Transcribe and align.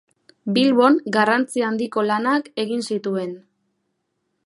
Bilbon 0.55 0.97
garrantzi 1.17 1.65
handiko 1.69 2.07
lanak 2.09 2.51
egin 2.65 2.85
zituen. 2.89 3.37